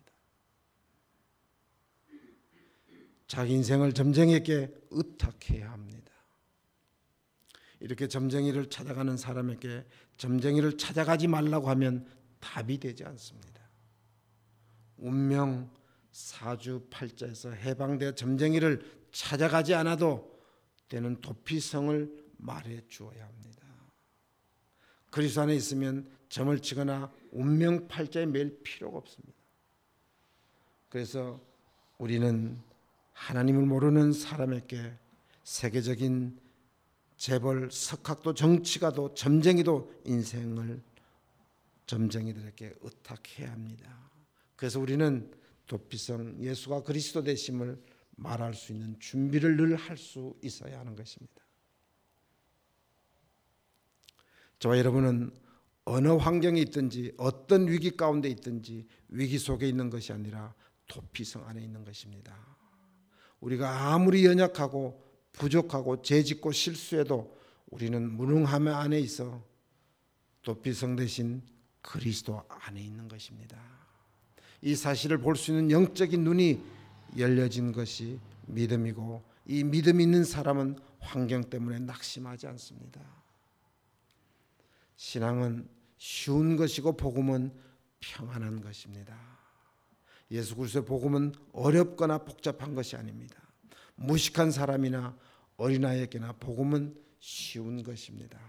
자기 3.28 3.52
인생을 3.52 3.92
점쟁이에게 3.92 4.74
의탁해야 4.90 5.70
합니다. 5.70 6.10
이렇게 7.78 8.08
점쟁이를 8.08 8.68
찾아가는 8.68 9.16
사람에게 9.16 9.84
점쟁이를 10.16 10.76
찾아가지 10.76 11.28
말라고 11.28 11.70
하면 11.70 12.04
답이 12.40 12.78
되지 12.78 13.04
않습니다. 13.04 13.62
운명 14.96 15.70
사주 16.10 16.88
팔자에서 16.90 17.52
해방되어 17.52 18.16
점쟁이를 18.16 18.84
찾아가지 19.12 19.72
않아도 19.74 20.31
되는 20.88 21.20
도피성을 21.20 22.24
말해 22.38 22.82
주어야 22.88 23.24
합니다. 23.26 23.62
그리스도 25.10 25.42
안에 25.42 25.54
있으면 25.54 26.10
점을 26.28 26.58
치거나 26.58 27.12
운명 27.30 27.86
팔자에 27.88 28.26
매일 28.26 28.58
필요가 28.62 28.98
없습니다. 28.98 29.34
그래서 30.88 31.40
우리는 31.98 32.58
하나님을 33.12 33.66
모르는 33.66 34.12
사람에게 34.12 34.94
세계적인 35.44 36.38
재벌, 37.16 37.70
석학도 37.70 38.34
정치가도 38.34 39.14
점쟁이도 39.14 40.02
인생을 40.04 40.82
점쟁이들에게 41.86 42.74
의탁해야 42.80 43.52
합니다. 43.52 44.10
그래서 44.56 44.80
우리는 44.80 45.30
도피성 45.66 46.42
예수가 46.42 46.82
그리스도 46.82 47.22
되심을 47.22 47.80
말할 48.16 48.54
수 48.54 48.72
있는 48.72 48.98
준비를 48.98 49.56
늘 49.56 49.74
할 49.76 49.96
수 49.96 50.34
있어야 50.42 50.80
하는 50.80 50.94
것입니다. 50.96 51.42
저와 54.58 54.78
여러분은 54.78 55.32
어느 55.84 56.08
환경에 56.08 56.60
있든지 56.60 57.12
어떤 57.16 57.66
위기 57.68 57.96
가운데 57.96 58.28
있든지 58.28 58.86
위기 59.08 59.38
속에 59.38 59.68
있는 59.68 59.90
것이 59.90 60.12
아니라 60.12 60.54
도피성 60.86 61.46
안에 61.48 61.60
있는 61.62 61.84
것입니다. 61.84 62.36
우리가 63.40 63.92
아무리 63.92 64.24
연약하고 64.24 65.02
부족하고 65.32 66.02
죄짓고 66.02 66.52
실수해도 66.52 67.36
우리는 67.70 68.12
무능함 68.12 68.68
안에 68.68 69.00
있어 69.00 69.42
도피성 70.42 70.94
대신 70.96 71.42
그리스도 71.80 72.44
안에 72.48 72.80
있는 72.80 73.08
것입니다. 73.08 73.60
이 74.60 74.76
사실을 74.76 75.18
볼 75.18 75.34
수 75.34 75.50
있는 75.50 75.72
영적인 75.72 76.22
눈이 76.22 76.62
열려진 77.16 77.72
것이 77.72 78.18
믿음이고 78.46 79.22
이 79.46 79.64
믿음 79.64 80.00
있는 80.00 80.24
사람은 80.24 80.78
환경 81.00 81.42
때문에 81.42 81.80
낙심하지 81.80 82.46
않습니다. 82.48 83.00
신앙은 84.96 85.68
쉬운 85.98 86.56
것이고 86.56 86.96
복음은 86.96 87.52
평안한 88.00 88.60
것입니다. 88.60 89.16
예수 90.30 90.56
그리스도의 90.56 90.84
복음은 90.84 91.34
어렵거나 91.52 92.18
복잡한 92.18 92.74
것이 92.74 92.96
아닙니다. 92.96 93.36
무식한 93.96 94.50
사람이나 94.50 95.16
어린아이에게나 95.56 96.32
복음은 96.34 96.96
쉬운 97.18 97.82
것입니다. 97.82 98.40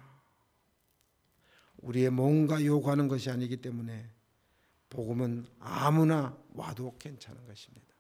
우리의 1.78 2.10
뭔가 2.10 2.64
요구하는 2.64 3.08
것이 3.08 3.30
아니기 3.30 3.58
때문에 3.58 4.10
복음은 4.90 5.46
아무나 5.60 6.38
와도 6.54 6.96
괜찮은 6.98 7.46
것입니다. 7.46 7.93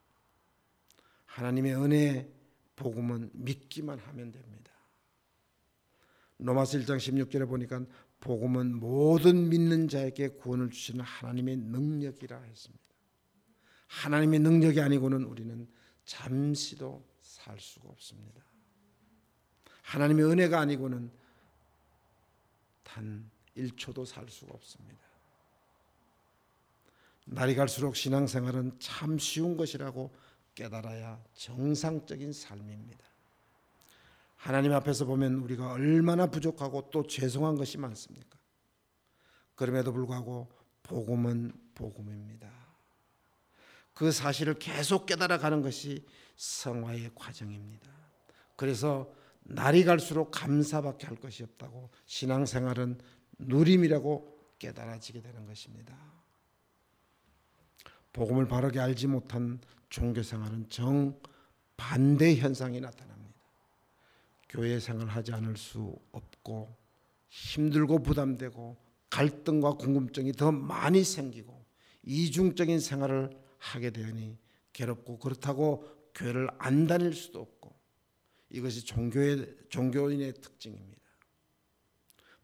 하나님의 1.33 1.75
은혜 1.75 2.31
복음은 2.75 3.31
믿기만 3.33 3.97
하면 3.97 4.31
됩니다. 4.31 4.71
로마서 6.37 6.77
1장 6.79 6.97
16절에 6.97 7.47
보니까 7.47 7.83
복음은 8.19 8.75
모든 8.75 9.49
믿는 9.49 9.87
자에게 9.87 10.29
구원을 10.29 10.69
주시는 10.69 11.03
하나님의 11.03 11.57
능력이라 11.57 12.39
했습니다. 12.39 12.83
하나님의 13.87 14.39
능력이 14.41 14.79
아니고는 14.79 15.23
우리는 15.23 15.67
잠시도 16.05 17.03
살 17.21 17.59
수가 17.59 17.89
없습니다. 17.89 18.43
하나님의 19.81 20.25
은혜가 20.25 20.59
아니고는 20.59 21.11
단 22.83 23.29
1초도 23.57 24.05
살 24.05 24.29
수가 24.29 24.53
없습니다. 24.53 25.01
날이 27.25 27.55
갈수록 27.55 27.95
신앙생활은 27.95 28.77
참 28.79 29.17
쉬운 29.17 29.57
것이라고 29.57 30.13
깨달아야 30.55 31.23
정상적인 31.33 32.33
삶입니다. 32.33 33.03
하나님 34.35 34.73
앞에서 34.73 35.05
보면 35.05 35.35
우리가 35.35 35.71
얼마나 35.71 36.27
부족하고 36.27 36.89
또 36.91 37.07
죄송한 37.07 37.55
것이 37.55 37.77
많습니까? 37.77 38.37
그럼에도 39.55 39.93
불구하고 39.93 40.51
복음은 40.83 41.53
복음입니다. 41.75 42.51
그 43.93 44.11
사실을 44.11 44.55
계속 44.55 45.05
깨달아 45.05 45.37
가는 45.37 45.61
것이 45.61 46.05
성화의 46.35 47.11
과정입니다. 47.15 47.89
그래서 48.55 49.13
날이 49.43 49.83
갈수록 49.83 50.31
감사밖에 50.31 51.07
할 51.07 51.15
것이 51.17 51.43
없다고 51.43 51.89
신앙생활은 52.05 52.99
누림이라고 53.39 54.55
깨달아지게 54.59 55.21
되는 55.21 55.45
것입니다. 55.45 55.95
복음을 58.13 58.47
바르게 58.47 58.79
알지 58.79 59.07
못한 59.07 59.59
종교생활은 59.89 60.69
정 60.69 61.19
반대 61.75 62.35
현상이 62.35 62.79
나타납니다. 62.79 63.33
교회 64.47 64.79
생활하지 64.79 65.33
않을 65.33 65.57
수 65.57 65.95
없고 66.11 66.75
힘들고 67.29 68.03
부담되고 68.03 68.77
갈등과 69.09 69.73
궁금증이 69.73 70.33
더 70.33 70.51
많이 70.51 71.03
생기고 71.03 71.65
이중적인 72.03 72.79
생활을 72.79 73.31
하게 73.57 73.89
되니 73.89 74.37
괴롭고 74.73 75.17
그렇다고 75.17 75.87
교회를 76.13 76.49
안 76.59 76.85
다닐 76.85 77.13
수도 77.13 77.41
없고 77.41 77.73
이것이 78.49 78.85
종교의 78.85 79.55
종교인의 79.69 80.33
특징입니다. 80.33 81.01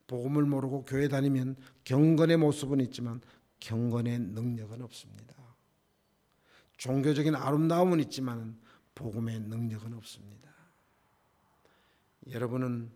복음을 0.07 0.43
모르고 0.43 0.85
교회 0.85 1.07
다니면 1.07 1.55
경건의 1.83 2.37
모습은 2.37 2.79
있지만 2.81 3.21
경건의 3.59 4.17
능력은 4.19 4.81
없습니다. 4.81 5.38
종교적인 6.79 7.35
아름다움은 7.35 7.99
있지만 7.99 8.57
복음의 8.95 9.41
능력은 9.41 9.93
없습니다. 9.95 10.49
여러분은 12.31 12.89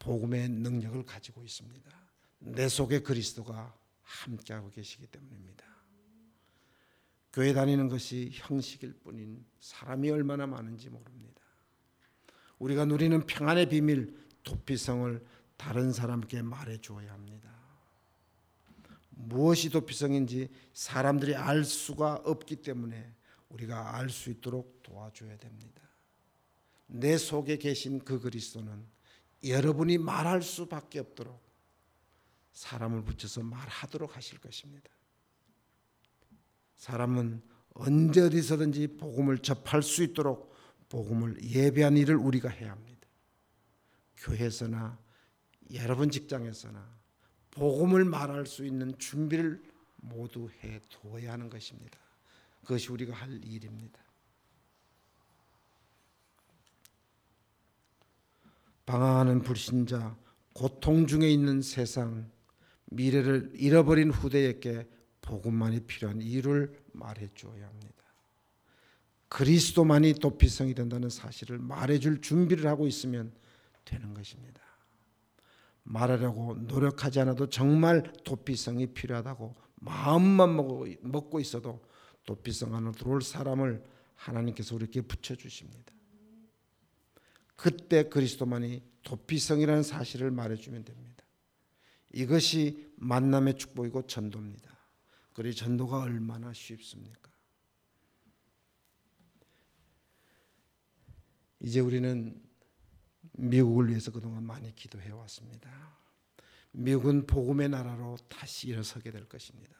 복음의 0.00 0.48
능력을 0.48 1.04
가지고 1.06 1.44
있습니다. 1.44 1.90
내 2.40 2.68
속에 2.68 3.00
그리스도가 3.00 3.74
함께하고 4.02 4.70
계시기 4.70 5.06
때문입니다. 5.06 5.64
교회 7.32 7.52
다니는 7.52 7.88
것이 7.88 8.30
형식일 8.32 8.94
뿐인 8.94 9.44
사람이 9.60 10.10
얼마나 10.10 10.48
많은지 10.48 10.90
모릅니다. 10.90 11.42
우리가 12.58 12.86
누리는 12.86 13.24
평안의 13.24 13.68
비밀, 13.68 14.16
도피성을 14.42 15.24
다른 15.56 15.92
사람께 15.92 16.42
말해 16.42 16.78
주어야 16.78 17.12
합니다. 17.12 17.50
무엇이 19.28 19.70
도피성인지 19.70 20.48
사람들이 20.72 21.34
알 21.34 21.64
수가 21.64 22.22
없기 22.24 22.56
때문에 22.56 23.14
우리가 23.48 23.96
알 23.96 24.10
수 24.10 24.30
있도록 24.30 24.82
도와줘야 24.82 25.36
됩니다. 25.38 25.82
내 26.86 27.16
속에 27.18 27.56
계신 27.56 28.00
그 28.04 28.20
그리스도는 28.20 28.84
여러분이 29.44 29.98
말할 29.98 30.42
수밖에 30.42 30.98
없도록 30.98 31.40
사람을 32.52 33.04
붙여서 33.04 33.42
말하도록 33.42 34.16
하실 34.16 34.38
것입니다. 34.38 34.90
사람은 36.76 37.42
언제 37.74 38.20
어디서든지 38.22 38.96
복음을 38.98 39.38
접할 39.38 39.82
수 39.82 40.02
있도록 40.02 40.54
복음을 40.88 41.42
예배한 41.42 41.96
일을 41.96 42.16
우리가 42.16 42.48
해야 42.48 42.72
합니다. 42.72 43.08
교회에서나 44.16 44.98
여러분 45.74 46.10
직장에서나 46.10 46.99
복음을 47.60 48.06
말할 48.06 48.46
수 48.46 48.64
있는 48.64 48.96
준비를 48.96 49.62
모두 49.96 50.48
해 50.64 50.80
두어야 50.88 51.34
하는 51.34 51.50
것입니다. 51.50 51.98
그것이 52.62 52.90
우리가 52.90 53.14
할 53.14 53.38
일입니다. 53.44 54.00
방황하는 58.86 59.42
불신자, 59.42 60.16
고통 60.54 61.06
중에 61.06 61.30
있는 61.30 61.60
세상, 61.60 62.30
미래를 62.86 63.52
잃어버린 63.54 64.10
후대에게 64.10 64.88
복음만이 65.20 65.80
필요한 65.80 66.22
이유를 66.22 66.82
말해 66.92 67.28
주어야 67.34 67.66
합니다. 67.66 68.04
그리스도만이 69.28 70.14
도피성이 70.14 70.74
된다는 70.74 71.10
사실을 71.10 71.58
말해 71.58 71.98
줄 71.98 72.22
준비를 72.22 72.66
하고 72.66 72.86
있으면 72.86 73.34
되는 73.84 74.14
것입니다. 74.14 74.69
말하려고 75.82 76.54
노력하지 76.54 77.20
않아도 77.20 77.48
정말 77.48 78.02
도피성이 78.24 78.88
필요하다고 78.88 79.54
마음만 79.76 80.56
먹고 81.02 81.40
있어도 81.40 81.82
도피성 82.26 82.74
안으로 82.74 82.92
들어올 82.92 83.22
사람을 83.22 83.82
하나님께서 84.14 84.74
우리에게 84.74 85.00
붙여주십니다. 85.02 85.92
그때 87.56 88.08
그리스도만이 88.08 88.82
도피성이라는 89.02 89.82
사실을 89.82 90.30
말해주면 90.30 90.84
됩니다. 90.84 91.24
이것이 92.12 92.92
만남의 92.96 93.56
축복이고 93.56 94.06
전도입니다. 94.06 94.70
그리 95.32 95.54
전도가 95.54 96.00
얼마나 96.02 96.52
쉽습니까? 96.52 97.30
이제 101.60 101.80
우리는 101.80 102.42
미국을 103.40 103.88
위해서 103.88 104.10
그동안 104.10 104.44
많이 104.44 104.74
기도해 104.74 105.10
왔습니다. 105.10 105.70
미국은 106.72 107.26
복음의 107.26 107.70
나라로 107.70 108.16
다시 108.28 108.68
일어서게 108.68 109.10
될 109.10 109.28
것입니다. 109.28 109.74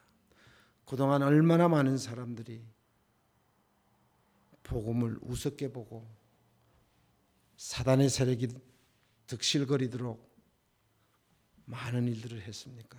그동안 0.86 1.22
얼마나 1.22 1.68
많은 1.68 1.98
사람들이 1.98 2.64
복음을 4.62 5.18
우습게 5.22 5.72
보고 5.72 6.08
사단의 7.56 8.08
세력이 8.08 8.48
득실거리도록 9.26 10.28
많은 11.66 12.08
일들을 12.08 12.40
했습니까? 12.42 12.98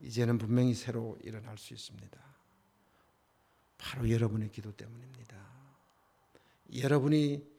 이제는 0.00 0.38
분명히 0.38 0.74
새로 0.74 1.18
일어날 1.22 1.58
수 1.58 1.74
있습니다. 1.74 2.20
바로 3.78 4.08
여러분의 4.08 4.50
기도 4.52 4.72
때문입니다. 4.72 5.36
여러분이 6.76 7.51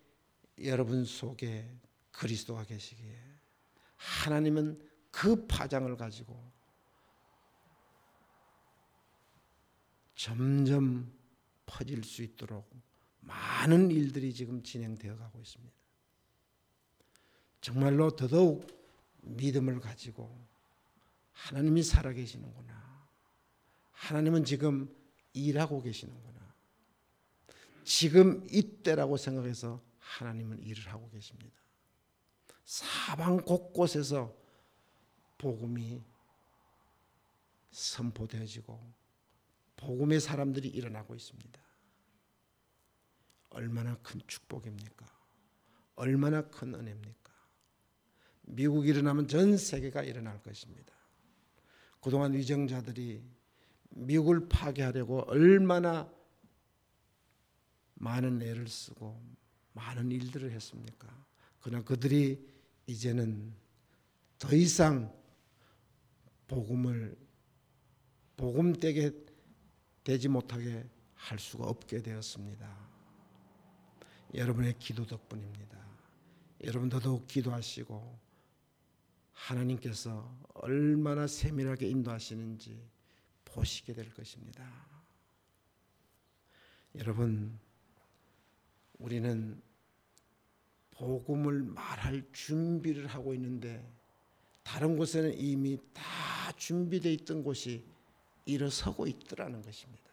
여러분 0.62 1.06
속에 1.06 1.70
그리스도가 2.12 2.64
계시기에 2.64 3.18
하나님은 3.96 4.80
그 5.12 5.48
파장을 5.48 5.96
가지고 5.98 6.52
점점 10.16 11.12
퍼질 11.66 12.04
수 12.04 12.24
있도록 12.24 12.70
많은 13.22 13.92
일들이 13.92 14.34
지금 14.34 14.62
진행되어 14.64 15.18
가고 15.18 15.40
있습니다. 15.40 15.74
정말로 17.62 18.16
더더욱 18.16 18.68
믿음을 19.22 19.80
가지고 19.80 20.46
하나님이 21.32 21.84
살아계시는구나. 21.84 23.08
하나님은 23.92 24.44
지금 24.44 24.94
일하고 25.34 25.82
계시는구나. 25.82 26.54
지금 27.84 28.46
이때라고 28.50 29.18
생각해서 29.18 29.82
하나님은 30.04 30.62
일을 30.64 30.92
하고 30.92 31.10
계십니다. 31.10 31.56
사방 32.66 33.38
곳곳에서 33.38 34.36
복음이 35.38 36.04
선포되어지고 37.72 38.94
복음의 39.78 40.20
사람들이 40.20 40.70
일어나고 40.70 41.16
있습니다. 41.16 41.62
얼마나 43.50 43.96
큰 43.98 44.22
축복입니까? 44.28 45.06
얼마나 45.96 46.42
큰 46.50 46.74
은혜입니까? 46.74 47.32
미국이 48.44 48.90
일어나면 48.90 49.28
전 49.28 49.58
세계가 49.58 50.04
일어날 50.04 50.42
것입니다. 50.42 50.94
그동안 52.02 52.34
위정자들이 52.34 53.24
미국을 53.90 54.48
파괴하려고 54.50 55.22
얼마나 55.28 56.12
많은 57.96 58.42
애를 58.42 58.68
쓰고 58.68 59.22
많은 59.74 60.12
일들을 60.12 60.52
했습니까? 60.52 61.08
그러나 61.62 61.84
그들이 61.84 62.46
이제는 62.88 63.54
더 64.38 64.56
이상 64.56 65.14
복음을 66.48 67.18
복음되게 68.36 69.12
되지 70.04 70.28
못하게 70.28 70.86
할 71.16 71.40
수가 71.40 71.66
없게 71.66 72.02
되었습니다. 72.02 72.84
여러분의 74.34 74.78
기도 74.80 75.06
덕분입니다. 75.06 75.78
여러분 76.64 76.90
더더욱 76.90 77.28
기도하시고 77.28 78.20
하나님께서 79.32 80.36
얼마나 80.54 81.28
세밀하게 81.28 81.88
인도하시는지 81.88 82.82
보시게 83.46 83.94
될 83.94 84.14
것입니다. 84.14 84.70
여러분 86.96 87.60
우리는 89.00 89.62
복음을 90.92 91.64
말할 91.64 92.24
준비를 92.32 93.08
하고 93.08 93.34
있는데 93.34 93.86
다른 94.64 94.98
곳에는 94.98 95.38
이미 95.38 95.78
다 95.94 96.04
준비되어 96.56 97.12
있던 97.12 97.44
곳이 97.44 97.84
일어서고 98.46 99.08
있더라는 99.08 99.62
것입니다. 99.62 100.04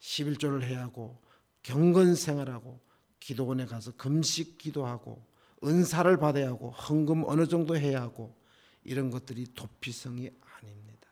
11조를 0.00 0.62
해야 0.62 0.82
하고 0.82 1.16
경건 1.62 2.14
생활하고 2.14 2.80
기도원에 3.20 3.66
가서 3.66 3.92
금식 3.96 4.58
기도하고 4.58 5.24
은사를 5.64 6.16
받아야 6.16 6.48
하고 6.48 6.70
헌금 6.70 7.24
어느 7.26 7.46
정도 7.46 7.76
해야 7.76 8.02
하고 8.02 8.34
이런 8.84 9.10
것들이 9.10 9.46
도피성이 9.54 10.30
아닙니다. 10.40 11.08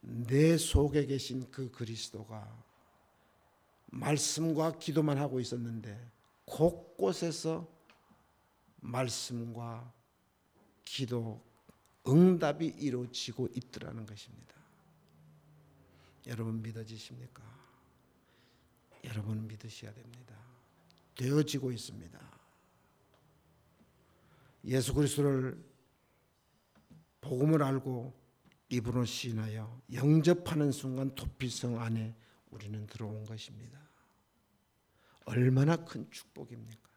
내 0.00 0.56
속에 0.56 1.06
계신 1.06 1.50
그 1.50 1.70
그리스도가 1.70 2.64
말씀과 3.86 4.78
기도만 4.78 5.18
하고 5.18 5.40
있었는데 5.40 6.10
곳곳에서 6.44 7.68
말씀과 8.80 9.92
기도 10.84 11.42
응답이 12.06 12.66
이루어지고 12.66 13.48
있더라는 13.54 14.06
것입니다. 14.06 14.54
여러분 16.26 16.62
믿어지십니까? 16.62 17.42
여러분 19.04 19.46
믿으셔야 19.46 19.92
됩니다. 19.92 20.34
되어지고 21.16 21.72
있습니다. 21.72 22.18
예수 24.64 24.94
그리스도를 24.94 25.62
복음을 27.20 27.62
알고 27.62 28.19
입으로 28.70 29.04
시인하여 29.04 29.82
영접하는 29.92 30.72
순간 30.72 31.14
도피성 31.14 31.80
안에 31.80 32.14
우리는 32.50 32.86
들어온 32.86 33.24
것입니다. 33.24 33.78
얼마나 35.24 35.76
큰 35.76 36.08
축복입니까? 36.10 36.88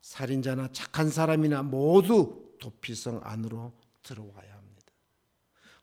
살인자나 0.00 0.72
착한 0.72 1.10
사람이나 1.10 1.62
모두 1.62 2.56
도피성 2.60 3.20
안으로 3.24 3.72
들어와야 4.02 4.54
합니다. 4.54 4.92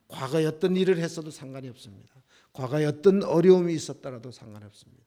과거에 0.08 0.46
어떤 0.46 0.76
일을 0.76 0.98
했어도 0.98 1.30
상관이 1.30 1.68
없습니다. 1.70 2.16
과거에 2.54 2.86
어떤 2.86 3.24
어려움이 3.24 3.74
있었더라도 3.74 4.32
상관 4.32 4.64
없습니다. 4.64 5.04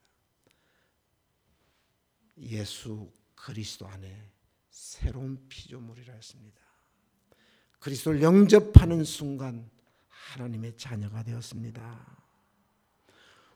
예수 2.38 3.10
그리스도 3.34 3.86
안에 3.86 4.30
새로운 4.70 5.48
피조물이라 5.48 6.12
했습니다. 6.14 6.60
그리스도를 7.80 8.22
영접하는 8.22 9.04
순간 9.04 9.70
하나님의 10.26 10.76
자녀가 10.76 11.22
되었습니다. 11.22 12.18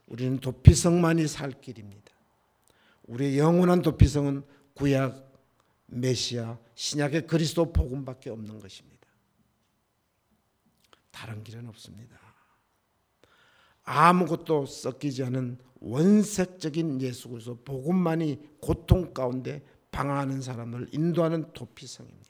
우리는 0.07 0.39
도피성만이 0.39 1.27
살 1.27 1.51
길입니다. 1.61 2.11
우리의 3.03 3.37
영원한 3.37 3.81
도피성은 3.81 4.43
구약 4.73 5.31
메시아 5.87 6.57
신약의 6.75 7.27
그리스도 7.27 7.71
복음밖에 7.71 8.29
없는 8.29 8.59
것입니다. 8.59 9.07
다른 11.11 11.43
길은 11.43 11.67
없습니다. 11.67 12.17
아무것도 13.83 14.65
섞이지 14.65 15.23
않은 15.23 15.59
원색적인 15.81 17.01
예수 17.01 17.29
그리스도 17.29 17.61
복음만이 17.63 18.57
고통 18.61 19.13
가운데 19.13 19.63
방황하는 19.91 20.41
사람을 20.41 20.89
인도하는 20.91 21.51
도피성입니다. 21.53 22.23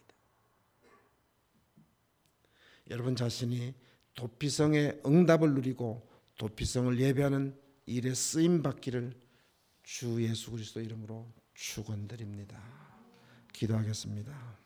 여러분 2.89 3.15
자신이 3.15 3.73
도피성의 4.15 5.01
응답을 5.05 5.53
누리고 5.53 6.07
도피성을 6.37 6.99
예배하는 6.99 7.57
일에 7.85 8.13
쓰임 8.13 8.61
받기를 8.61 9.13
주 9.83 10.23
예수 10.23 10.51
그리스도 10.51 10.81
이름으로 10.81 11.31
축원드립니다. 11.53 12.61
기도하겠습니다. 13.51 14.63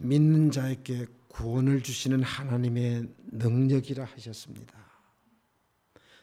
믿는 0.00 0.50
자에게 0.50 1.06
구원을 1.28 1.82
주시는 1.82 2.22
하나님의 2.22 3.08
능력이라 3.32 4.04
하셨습니다. 4.04 4.78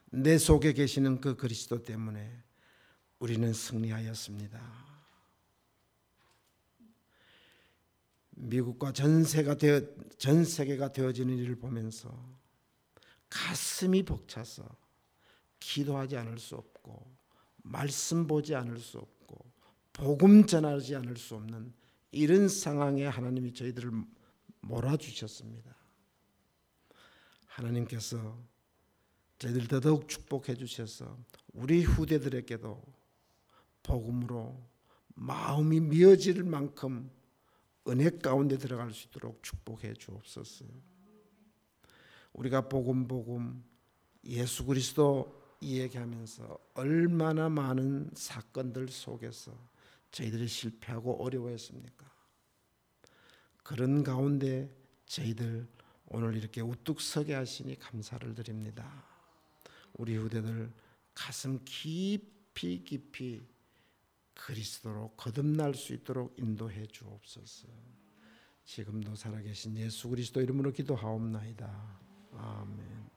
내 0.09 0.37
속에 0.37 0.73
계시는 0.73 1.19
그 1.19 1.35
그리스도 1.35 1.83
때문에 1.83 2.31
우리는 3.19 3.51
승리하였습니다. 3.53 4.84
미국과 8.35 8.91
전 8.93 9.23
세계가 9.23 9.55
되어 9.55 9.81
전 10.17 10.43
세계가 10.43 10.91
되어지는 10.91 11.37
일을 11.37 11.55
보면서 11.55 12.35
가슴이 13.29 14.03
벅차서 14.03 14.63
기도하지 15.59 16.17
않을 16.17 16.37
수 16.37 16.55
없고 16.55 17.15
말씀 17.57 18.27
보지 18.27 18.55
않을 18.55 18.77
수 18.79 18.97
없고 18.99 19.37
복음 19.93 20.45
전하지 20.45 20.95
않을 20.97 21.17
수 21.17 21.35
없는 21.35 21.73
이런 22.11 22.47
상황에 22.47 23.05
하나님이 23.05 23.53
저희들을 23.53 23.91
몰아주셨습니다. 24.61 25.75
하나님께서 27.47 28.37
저희들 29.39 29.67
더더욱 29.67 30.07
축복해 30.07 30.55
주셔서 30.55 31.17
우리 31.53 31.83
후대들에게도 31.83 32.81
복음으로 33.83 34.61
마음이 35.15 35.79
미어질 35.79 36.43
만큼 36.43 37.09
은혜 37.87 38.09
가운데 38.09 38.57
들어갈 38.57 38.91
수 38.91 39.07
있도록 39.07 39.43
축복해 39.43 39.93
주옵소서. 39.93 40.65
우리가 42.33 42.67
복음 42.67 43.07
복음 43.07 43.63
예수 44.25 44.65
그리스도 44.65 45.55
이야기하면서 45.61 46.59
얼마나 46.73 47.49
많은 47.49 48.09
사건들 48.13 48.89
속에서 48.89 49.57
저희들이 50.11 50.47
실패하고 50.47 51.23
어려워했습니까? 51.23 52.05
그런 53.63 54.03
가운데 54.03 54.69
저희들 55.05 55.67
오늘 56.07 56.35
이렇게 56.35 56.61
우뚝 56.61 57.01
서게 57.01 57.33
하시니 57.33 57.79
감사를 57.79 58.35
드립니다. 58.35 59.03
우리 59.93 60.15
후대들 60.17 60.71
가슴 61.13 61.59
깊이 61.65 62.83
깊이 62.83 63.41
그리스도로 64.35 65.13
거듭날 65.17 65.73
수 65.73 65.93
있도록 65.93 66.37
인도해 66.37 66.85
주옵소서. 66.87 67.67
지금도 68.65 69.15
살아계신 69.15 69.77
예수 69.77 70.09
그리스도 70.09 70.41
이름으로 70.41 70.71
기도하옵나이다. 70.71 71.99
아멘. 72.33 73.14